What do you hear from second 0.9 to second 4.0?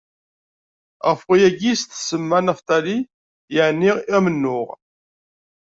Ɣef wayagi i s-tsemma Naftali, yeɛni